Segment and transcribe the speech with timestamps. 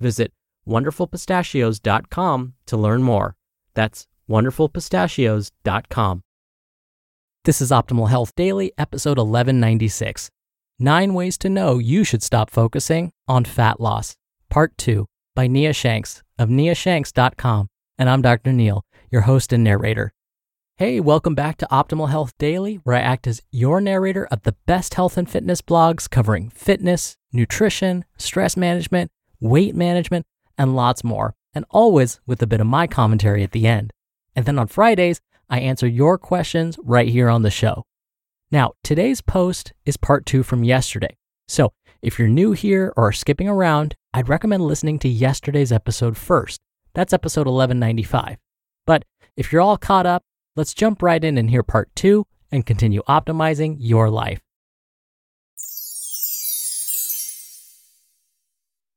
[0.00, 0.32] Visit
[0.66, 3.36] wonderfulpistachios.com to learn more.
[3.74, 6.22] That's wonderfulpistachios.com.
[7.44, 10.30] This is Optimal Health Daily, episode 1196.
[10.78, 14.16] Nine Ways to Know You Should Stop Focusing on Fat Loss,
[14.50, 17.68] Part 2, by Nia Shanks of niashanks.com.
[17.98, 18.52] And I'm Dr.
[18.52, 20.12] Neal, your host and narrator.
[20.76, 24.54] Hey, welcome back to Optimal Health Daily, where I act as your narrator of the
[24.66, 31.34] best health and fitness blogs covering fitness, nutrition, stress management, weight management, and lots more,
[31.54, 33.92] and always with a bit of my commentary at the end.
[34.34, 37.84] And then on Fridays, I answer your questions right here on the show.
[38.50, 41.16] Now, today's post is part two from yesterday.
[41.46, 41.72] So
[42.02, 46.60] if you're new here or skipping around, I'd recommend listening to yesterday's episode first.
[46.94, 48.36] That's episode 1195.
[48.86, 49.04] But
[49.36, 50.22] if you're all caught up,
[50.56, 54.40] let's jump right in and hear part two and continue optimizing your life.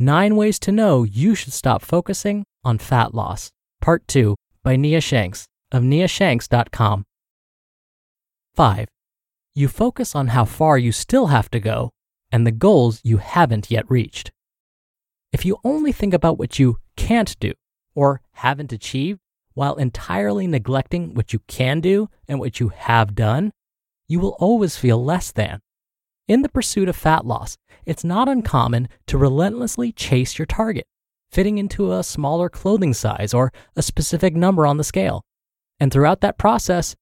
[0.00, 4.34] Nine Ways to Know You Should Stop Focusing on Fat Loss, Part 2
[4.64, 7.04] by Nia Shanks of niashanks.com.
[8.56, 8.88] 5.
[9.54, 11.90] You focus on how far you still have to go
[12.32, 14.32] and the goals you haven't yet reached.
[15.32, 17.52] If you only think about what you can't do
[17.94, 19.20] or haven't achieved,
[19.52, 23.52] while entirely neglecting what you can do and what you have done,
[24.08, 25.60] you will always feel less than.
[26.26, 27.56] In the pursuit of fat loss,
[27.86, 30.86] it's not uncommon to relentlessly chase your target,
[31.30, 35.24] fitting into a smaller clothing size or a specific number on the scale.
[35.80, 36.94] And throughout that process,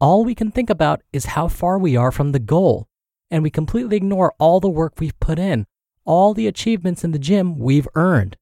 [0.00, 2.88] all we can think about is how far we are from the goal,
[3.30, 5.66] and we completely ignore all the work we've put in,
[6.04, 8.36] all the achievements in the gym we've earned.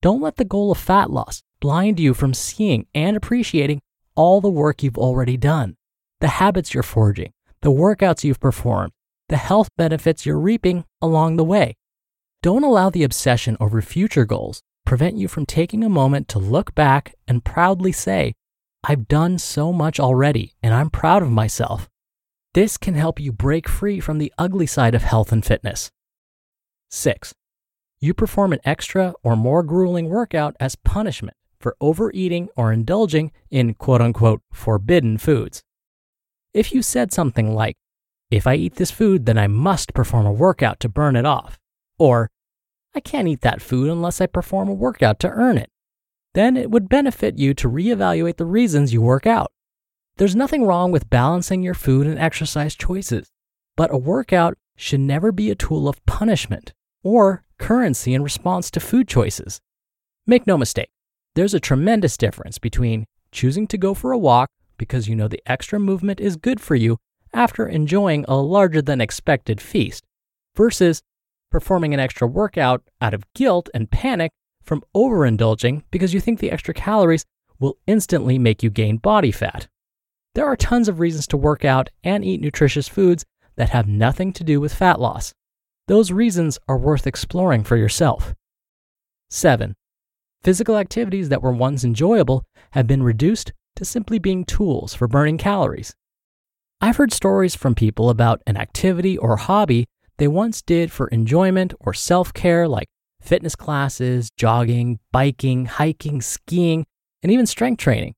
[0.00, 3.80] Don't let the goal of fat loss blind you from seeing and appreciating
[4.14, 5.76] all the work you've already done,
[6.20, 8.92] the habits you're forging, the workouts you've performed,
[9.28, 11.76] the health benefits you're reaping along the way.
[12.42, 16.74] Don't allow the obsession over future goals prevent you from taking a moment to look
[16.74, 18.32] back and proudly say,
[18.82, 21.88] I've done so much already and I'm proud of myself.
[22.54, 25.90] This can help you break free from the ugly side of health and fitness.
[26.90, 27.34] 6.
[28.00, 33.74] You perform an extra or more grueling workout as punishment for overeating or indulging in
[33.74, 35.62] quote unquote forbidden foods.
[36.54, 37.76] If you said something like,
[38.30, 41.58] if I eat this food, then I must perform a workout to burn it off,
[41.98, 42.30] or
[42.94, 45.70] I can't eat that food unless I perform a workout to earn it,
[46.34, 49.50] then it would benefit you to reevaluate the reasons you work out.
[50.16, 53.30] There's nothing wrong with balancing your food and exercise choices,
[53.76, 56.72] but a workout should never be a tool of punishment
[57.02, 59.60] or currency in response to food choices.
[60.26, 60.90] Make no mistake,
[61.34, 65.42] there's a tremendous difference between choosing to go for a walk because you know the
[65.46, 66.98] extra movement is good for you
[67.32, 70.04] after enjoying a larger than expected feast
[70.56, 71.02] versus
[71.50, 74.30] performing an extra workout out of guilt and panic
[74.62, 77.24] from overindulging because you think the extra calories
[77.58, 79.66] will instantly make you gain body fat.
[80.34, 83.24] There are tons of reasons to work out and eat nutritious foods
[83.56, 85.32] that have nothing to do with fat loss.
[85.88, 88.34] Those reasons are worth exploring for yourself.
[89.30, 89.74] 7.
[90.42, 95.38] Physical activities that were once enjoyable have been reduced to simply being tools for burning
[95.38, 95.94] calories.
[96.80, 99.86] I've heard stories from people about an activity or hobby
[100.18, 102.86] they once did for enjoyment or self care, like
[103.20, 106.86] fitness classes, jogging, biking, hiking, skiing,
[107.22, 108.14] and even strength training.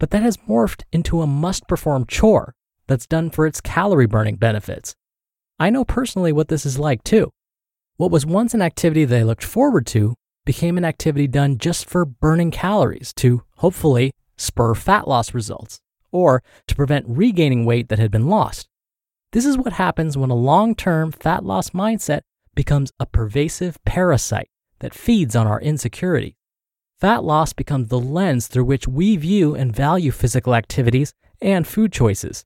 [0.00, 2.54] But that has morphed into a must perform chore
[2.88, 4.96] that's done for its calorie burning benefits.
[5.60, 7.30] I know personally what this is like too.
[7.96, 12.04] What was once an activity they looked forward to became an activity done just for
[12.04, 15.78] burning calories to hopefully spur fat loss results
[16.12, 18.68] or to prevent regaining weight that had been lost.
[19.32, 22.22] This is what happens when a long term fat loss mindset
[22.54, 26.36] becomes a pervasive parasite that feeds on our insecurity.
[26.98, 31.92] Fat loss becomes the lens through which we view and value physical activities and food
[31.92, 32.44] choices.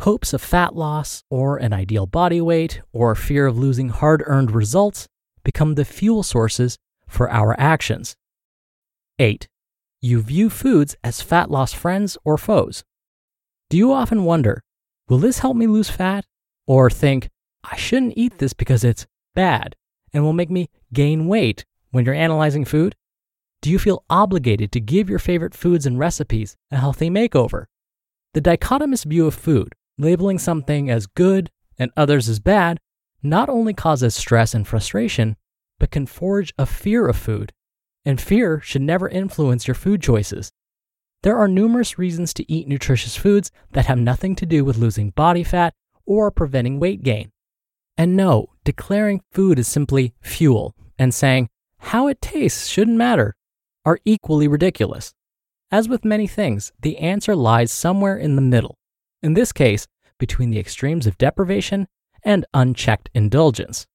[0.00, 4.50] Hopes of fat loss, or an ideal body weight, or fear of losing hard earned
[4.50, 5.08] results
[5.42, 6.78] become the fuel sources
[7.08, 8.14] for our actions.
[9.18, 9.48] 8.
[10.00, 12.84] You view foods as fat loss friends or foes.
[13.70, 14.62] Do you often wonder,
[15.08, 16.24] will this help me lose fat?
[16.66, 17.28] Or think,
[17.62, 19.76] I shouldn't eat this because it's bad
[20.12, 22.94] and will make me gain weight when you're analyzing food?
[23.60, 27.66] Do you feel obligated to give your favorite foods and recipes a healthy makeover?
[28.32, 32.78] The dichotomous view of food, labeling something as good and others as bad,
[33.22, 35.36] not only causes stress and frustration,
[35.78, 37.52] but can forge a fear of food.
[38.04, 40.52] And fear should never influence your food choices.
[41.22, 45.10] There are numerous reasons to eat nutritious foods that have nothing to do with losing
[45.10, 45.74] body fat
[46.06, 47.30] or preventing weight gain.
[47.96, 51.48] And no, declaring food is simply fuel and saying
[51.78, 53.34] how it tastes shouldn't matter
[53.84, 55.12] are equally ridiculous.
[55.70, 58.78] As with many things, the answer lies somewhere in the middle.
[59.22, 59.86] In this case,
[60.18, 61.88] between the extremes of deprivation
[62.22, 63.86] and unchecked indulgence.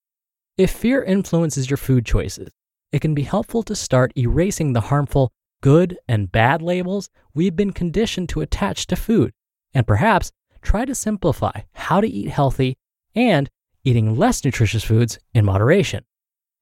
[0.58, 2.50] If fear influences your food choices,
[2.92, 5.32] it can be helpful to start erasing the harmful
[5.64, 9.32] good and bad labels we've been conditioned to attach to food,
[9.74, 10.30] and perhaps
[10.62, 12.78] try to simplify how to eat healthy
[13.16, 13.50] and
[13.86, 16.04] eating less nutritious foods in moderation.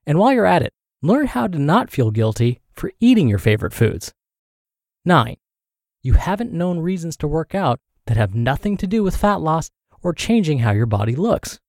[0.05, 0.71] And while you're at it,
[1.01, 4.13] learn how to not feel guilty for eating your favorite foods.
[5.03, 5.35] 9.
[6.03, 9.71] You haven't known reasons to work out that have nothing to do with fat loss
[10.03, 11.59] or changing how your body looks.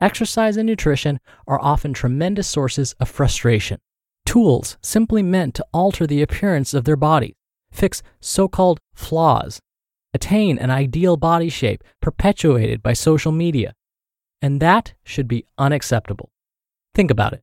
[0.00, 3.78] Exercise and nutrition are often tremendous sources of frustration,
[4.26, 7.34] tools simply meant to alter the appearance of their bodies,
[7.70, 9.60] fix so called flaws,
[10.12, 13.72] attain an ideal body shape perpetuated by social media.
[14.42, 16.28] And that should be unacceptable.
[16.94, 17.42] Think about it.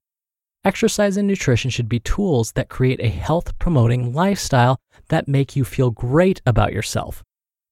[0.64, 5.66] Exercise and nutrition should be tools that create a health promoting lifestyle that make you
[5.66, 7.24] feel great about yourself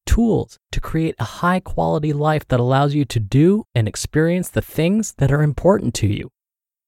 [0.06, 4.62] tools to create a high quality life that allows you to do and experience the
[4.62, 6.30] things that are important to you.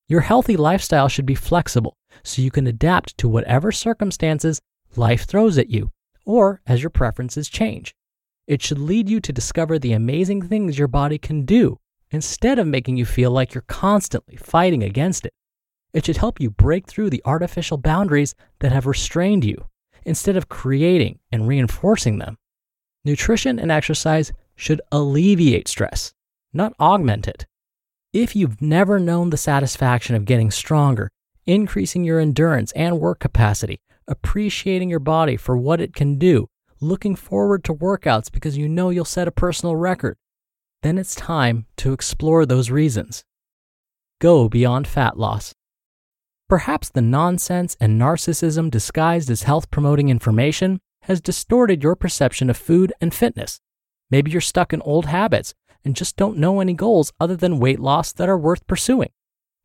[0.10, 4.62] Your healthy lifestyle should be flexible so you can adapt to whatever circumstances
[4.96, 5.90] life throws at you
[6.26, 7.96] or as your preferences change.
[8.48, 11.80] It should lead you to discover the amazing things your body can do
[12.12, 15.34] instead of making you feel like you're constantly fighting against it.
[15.94, 19.66] It should help you break through the artificial boundaries that have restrained you
[20.06, 22.38] instead of creating and reinforcing them.
[23.06, 26.14] Nutrition and exercise should alleviate stress,
[26.52, 27.46] not augment it.
[28.12, 31.10] If you've never known the satisfaction of getting stronger,
[31.46, 36.48] increasing your endurance and work capacity, appreciating your body for what it can do,
[36.80, 40.18] looking forward to workouts because you know you'll set a personal record,
[40.82, 43.24] then it's time to explore those reasons.
[44.20, 45.54] Go beyond fat loss.
[46.50, 52.58] Perhaps the nonsense and narcissism disguised as health promoting information has distorted your perception of
[52.58, 53.60] food and fitness.
[54.10, 57.80] Maybe you're stuck in old habits and just don't know any goals other than weight
[57.80, 59.10] loss that are worth pursuing.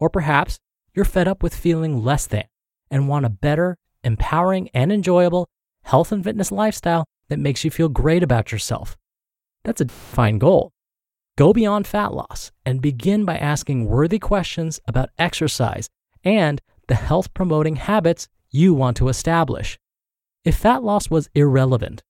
[0.01, 0.59] Or perhaps
[0.99, 2.43] you're fed up with feeling less than
[2.91, 5.49] and want a better, empowering, and enjoyable
[5.85, 8.97] health and fitness lifestyle that makes you feel great about yourself.
[9.63, 10.73] That's a fine goal.
[11.37, 15.89] Go beyond fat loss and begin by asking worthy questions about exercise
[16.25, 19.79] and the health promoting habits you want to establish.
[20.45, 22.03] If fat loss was irrelevant,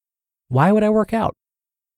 [0.48, 1.34] why would I work out?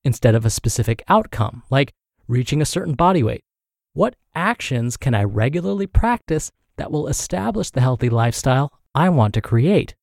[0.03, 1.93] Instead of a specific outcome, like
[2.27, 3.45] reaching a certain body weight,
[3.93, 6.51] what actions can I regularly practice
[6.81, 9.93] that will establish the healthy lifestyle I want to create?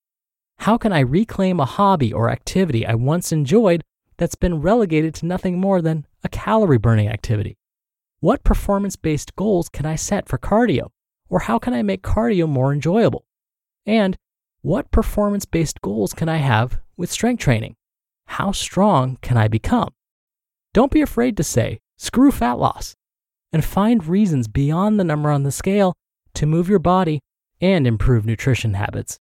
[0.61, 3.83] How can I reclaim a hobby or activity I once enjoyed
[4.17, 7.59] that's been relegated to nothing more than a calorie burning activity?
[8.21, 10.91] What performance based goals can I set for cardio?
[11.29, 13.25] Or how can I make cardio more enjoyable?
[13.85, 14.17] And
[14.63, 17.75] what performance based goals can I have with strength training?
[18.27, 19.91] How strong can I become?
[20.75, 22.95] Don't be afraid to say, screw fat loss,
[23.53, 25.97] and find reasons beyond the number on the scale
[26.39, 27.21] to move your body
[27.61, 29.19] and improve nutrition habits.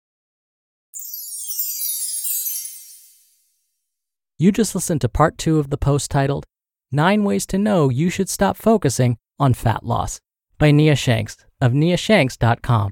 [4.39, 6.45] You just listened to part two of the post titled,
[6.91, 10.19] Nine Ways to Know You Should Stop Focusing on Fat Loss
[10.57, 12.91] by Nia Shanks of niashanks.com.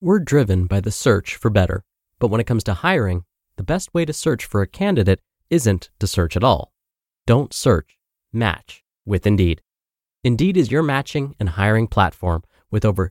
[0.00, 1.82] We're driven by the search for better.
[2.20, 3.24] But when it comes to hiring,
[3.56, 6.72] the best way to search for a candidate isn't to search at all.
[7.26, 7.98] Don't search,
[8.32, 9.62] match with Indeed.
[10.22, 13.10] Indeed is your matching and hiring platform with over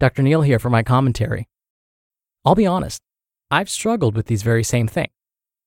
[0.00, 0.22] Dr.
[0.22, 1.46] Neal here for my commentary.
[2.44, 3.02] I'll be honest,
[3.50, 5.12] I've struggled with these very same things.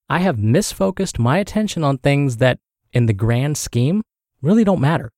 [0.10, 2.60] I have misfocused my attention on things that,
[2.92, 4.02] in the grand scheme,
[4.42, 5.12] really don't matter.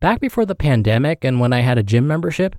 [0.00, 2.56] Back before the pandemic and when I had a gym membership,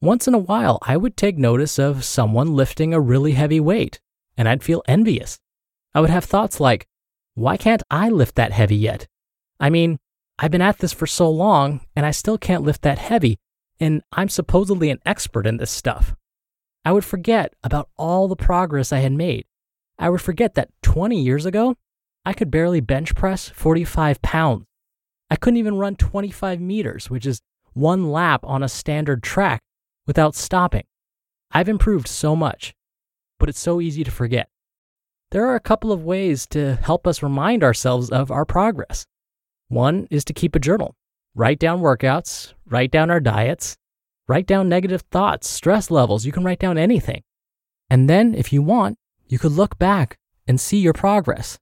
[0.00, 4.00] once in a while I would take notice of someone lifting a really heavy weight,
[4.38, 5.38] and I'd feel envious.
[5.94, 6.86] I would have thoughts like,
[7.34, 9.06] why can't I lift that heavy yet?
[9.60, 9.98] I mean,
[10.38, 13.38] I've been at this for so long and I still can't lift that heavy,
[13.80, 16.14] and I'm supposedly an expert in this stuff.
[16.84, 19.44] I would forget about all the progress I had made.
[19.98, 21.76] I would forget that 20 years ago,
[22.24, 24.66] I could barely bench press 45 pounds.
[25.30, 27.40] I couldn't even run 25 meters, which is
[27.72, 29.60] one lap on a standard track,
[30.06, 30.84] without stopping.
[31.50, 32.74] I've improved so much,
[33.38, 34.48] but it's so easy to forget.
[35.30, 39.06] There are a couple of ways to help us remind ourselves of our progress.
[39.68, 40.94] One is to keep a journal.
[41.38, 43.76] Write down workouts, write down our diets,
[44.26, 46.24] write down negative thoughts, stress levels.
[46.24, 47.24] You can write down anything.
[47.90, 50.16] And then, if you want, you could look back
[50.48, 51.58] and see your progress.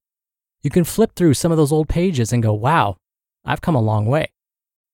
[0.62, 2.98] You can flip through some of those old pages and go, wow,
[3.44, 4.28] I've come a long way.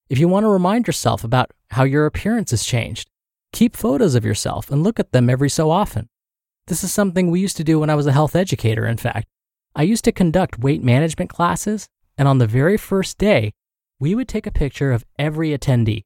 [0.08, 3.10] If you want to remind yourself about how your appearance has changed,
[3.52, 6.08] keep photos of yourself and look at them every so often.
[6.68, 9.28] This is something we used to do when I was a health educator, in fact.
[9.76, 13.52] I used to conduct weight management classes, and on the very first day,
[14.00, 16.04] we would take a picture of every attendee.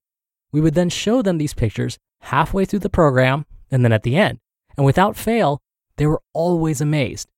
[0.52, 4.16] We would then show them these pictures halfway through the program and then at the
[4.16, 4.40] end.
[4.76, 5.62] And without fail,
[5.96, 7.28] they were always amazed.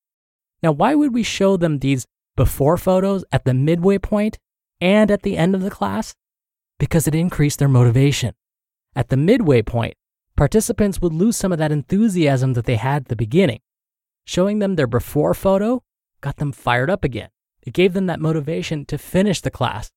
[0.62, 4.38] Now, why would we show them these before photos at the midway point
[4.80, 6.14] and at the end of the class?
[6.78, 8.34] Because it increased their motivation.
[8.94, 9.94] At the midway point,
[10.36, 13.60] participants would lose some of that enthusiasm that they had at the beginning.
[14.24, 15.82] Showing them their before photo
[16.22, 17.28] got them fired up again.
[17.62, 19.90] It gave them that motivation to finish the class.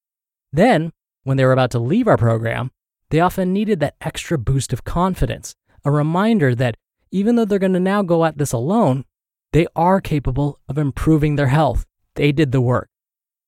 [0.51, 0.91] Then,
[1.23, 2.71] when they were about to leave our program,
[3.09, 6.75] they often needed that extra boost of confidence, a reminder that
[7.11, 9.05] even though they're going to now go at this alone,
[9.51, 11.85] they are capable of improving their health.
[12.15, 12.87] They did the work.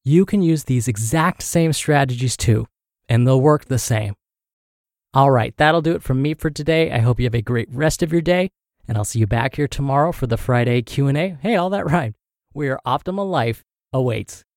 [0.04, 2.68] You can use these exact same strategies too,
[3.08, 4.16] and they'll work the same.
[5.14, 6.92] All right, that'll do it from me for today.
[6.92, 8.50] I hope you have a great rest of your day,
[8.88, 11.38] and I'll see you back here tomorrow for the Friday Q&A.
[11.42, 12.16] Hey, all that rhymed.
[12.54, 14.44] Where optimal life awaits.